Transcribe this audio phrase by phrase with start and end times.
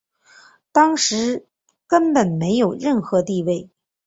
[0.71, 1.45] 当时
[1.85, 3.69] 根本没有任何地位。